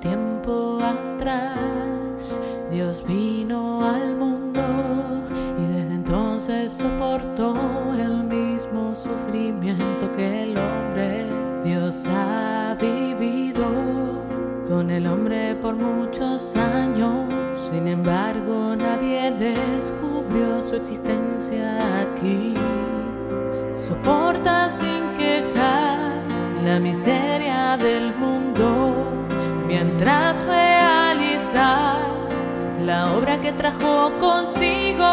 tiempo 0.00 0.78
atrás 0.82 2.40
Dios 2.70 3.04
vino 3.06 3.84
al 3.84 4.16
mundo 4.16 4.60
y 5.58 5.72
desde 5.72 5.94
entonces 5.94 6.72
soportó 6.72 7.54
el 7.94 8.24
mismo 8.24 8.94
sufrimiento 8.94 10.10
que 10.12 10.42
el 10.44 10.58
hombre. 10.58 11.26
Dios 11.62 12.08
ha 12.08 12.76
vivido 12.80 13.64
con 14.66 14.90
el 14.90 15.06
hombre 15.06 15.54
por 15.54 15.76
muchos 15.76 16.56
años, 16.56 17.28
sin 17.70 17.86
embargo 17.86 18.74
nadie 18.76 19.30
descubrió 19.30 20.58
su 20.58 20.76
existencia 20.76 22.00
aquí. 22.00 22.54
Soporta 23.78 24.68
sin 24.68 25.12
quejar 25.16 26.22
la 26.64 26.80
miseria 26.80 27.76
del 27.76 28.14
mundo 28.16 29.23
mientras 29.74 30.40
realiza 30.44 31.96
la 32.84 33.12
obra 33.16 33.40
que 33.40 33.50
trajo 33.52 34.12
consigo. 34.20 35.12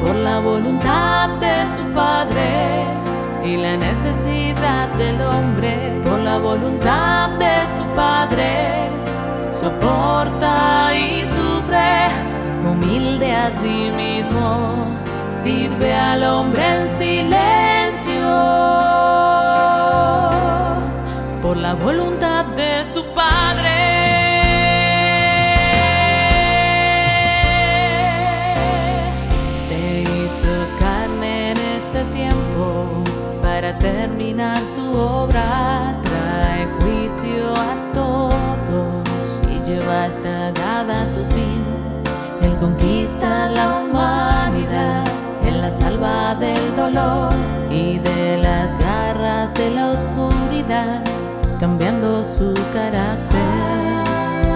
Por 0.00 0.14
la 0.14 0.38
voluntad 0.38 1.28
de 1.44 1.56
su 1.74 1.82
Padre 1.92 2.46
y 3.44 3.56
la 3.56 3.76
necesidad 3.76 4.88
del 5.02 5.20
hombre 5.22 5.72
por 6.04 6.20
la 6.20 6.38
voluntad 6.38 7.30
de 7.44 7.56
su 7.76 7.84
Padre 7.96 8.50
soporta 9.52 10.94
y 10.94 11.26
sufre 11.36 11.90
humilde 12.64 13.28
a 13.34 13.50
sí 13.50 13.90
mismo 14.04 14.86
sirve 15.42 15.92
al 15.94 16.22
hombre 16.22 16.64
en 16.76 16.89
la 21.70 21.76
voluntad 21.76 22.44
de 22.56 22.84
su 22.84 23.04
Padre. 23.14 23.76
Se 29.68 30.02
hizo 30.02 30.52
carne 30.80 31.52
en 31.52 31.58
este 31.78 32.02
tiempo 32.12 33.04
para 33.40 33.78
terminar 33.78 34.58
su 34.74 34.84
obra, 34.98 35.94
trae 36.02 36.66
juicio 36.80 37.54
a 37.54 37.92
todos 37.94 39.24
y 39.48 39.64
lleva 39.64 40.08
esta 40.08 40.50
dada 40.50 41.06
su 41.06 41.22
fin. 41.36 41.64
Él 42.42 42.56
conquista 42.58 43.48
la 43.48 43.66
humanidad, 43.78 45.04
Él 45.44 45.60
la 45.60 45.70
salva 45.70 46.34
del 46.34 46.74
dolor 46.74 47.32
y 47.70 48.00
de 48.00 48.38
las 48.38 48.76
garras 48.76 49.54
de 49.54 49.70
la 49.70 49.90
oscuridad 49.90 51.19
su 52.40 52.54
carácter. 52.72 53.52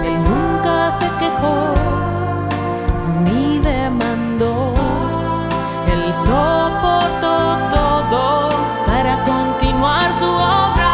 Él 0.07 0.15
nunca 0.23 0.91
se 0.99 1.07
quejó 1.21 1.57
ni 3.25 3.59
demandó. 3.59 4.73
Él 5.93 6.03
soportó 6.29 7.37
todo 7.77 8.49
para 8.87 9.23
continuar 9.23 10.07
su 10.19 10.25
obra. 10.25 10.93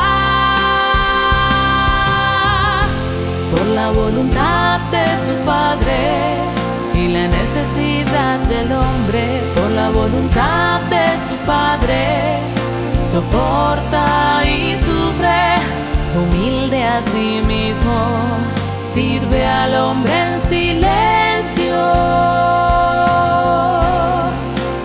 Por 3.52 3.66
la 3.68 3.88
voluntad 3.92 4.82
de 4.96 5.06
su 5.26 5.34
Padre 5.46 6.00
y 6.94 7.08
la 7.08 7.26
necesidad 7.40 8.40
del 8.54 8.70
hombre, 8.74 9.42
por 9.56 9.72
la 9.72 9.90
voluntad 9.92 10.82
de 10.96 11.06
su 11.26 11.36
Padre, 11.46 12.40
soporta 13.10 14.42
y 14.46 14.76
sufre 14.76 15.42
humilde 16.18 16.84
a 16.84 17.02
sí 17.02 17.42
mismo, 17.48 17.94
sirve 18.88 19.46
al 19.46 19.76
hombre 19.76 20.12
en 20.12 20.42
silencio. 20.42 21.76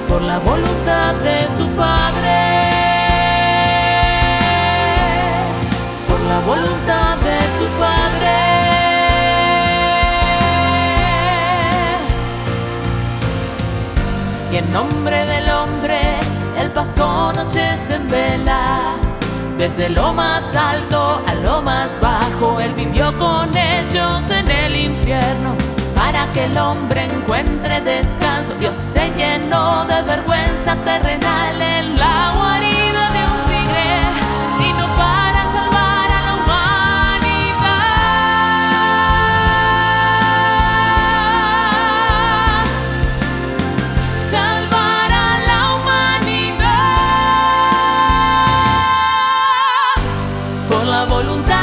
Por 0.09 0.23
la 0.23 0.39
voluntad 0.39 1.15
de 1.15 1.41
su 1.57 1.69
Padre, 1.71 2.39
por 6.09 6.21
la 6.21 6.39
voluntad 6.47 7.17
de 7.19 7.39
su 7.59 7.67
Padre. 7.79 8.37
Y 14.53 14.57
en 14.59 14.73
nombre 14.73 15.27
del 15.27 15.51
hombre, 15.51 16.01
él 16.59 16.71
pasó 16.71 17.33
noches 17.33 17.91
en 17.91 18.09
vela 18.11 19.06
desde 19.57 19.89
lo 19.89 20.13
más 20.13 20.55
alto 20.55 21.23
a 21.27 21.35
lo 21.35 21.63
más 21.63 21.99
bajo, 22.01 22.61
Él 22.61 22.73
vivió 22.75 23.17
con 23.19 23.51
ellos 23.57 24.31
en 24.31 24.51
el 24.51 24.77
infierno. 24.77 25.57
Para 25.95 26.31
que 26.33 26.45
el 26.45 26.59
hombre 26.59 27.05
encuentre 27.05 27.81
descanso, 27.81 28.55
Dios 28.61 28.77
se 28.77 29.11
llenó 29.17 29.85
de 29.87 30.03
vergüenza 30.03 30.77
terrenal 30.85 31.61
en 31.61 31.99
la 31.99 32.33
guarida 32.37 32.86
voluntad 51.05 51.56